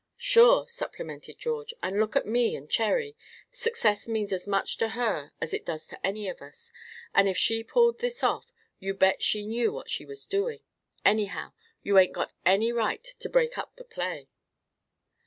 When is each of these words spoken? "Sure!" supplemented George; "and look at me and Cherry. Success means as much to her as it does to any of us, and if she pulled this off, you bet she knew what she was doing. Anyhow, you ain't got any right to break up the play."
"Sure!" 0.17 0.67
supplemented 0.67 1.37
George; 1.37 1.75
"and 1.83 1.99
look 1.99 2.15
at 2.15 2.25
me 2.25 2.55
and 2.55 2.71
Cherry. 2.71 3.15
Success 3.51 4.07
means 4.07 4.33
as 4.33 4.47
much 4.47 4.77
to 4.77 4.89
her 4.97 5.31
as 5.39 5.53
it 5.53 5.63
does 5.63 5.85
to 5.85 6.03
any 6.03 6.27
of 6.27 6.41
us, 6.41 6.73
and 7.13 7.29
if 7.29 7.37
she 7.37 7.63
pulled 7.63 7.99
this 7.99 8.23
off, 8.23 8.51
you 8.79 8.95
bet 8.95 9.21
she 9.21 9.45
knew 9.45 9.71
what 9.71 9.91
she 9.91 10.03
was 10.03 10.25
doing. 10.25 10.61
Anyhow, 11.05 11.53
you 11.83 11.99
ain't 11.99 12.13
got 12.13 12.33
any 12.47 12.71
right 12.71 13.03
to 13.03 13.29
break 13.29 13.59
up 13.59 13.75
the 13.75 13.85
play." 13.85 14.27